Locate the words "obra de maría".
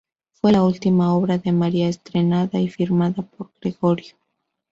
1.13-1.87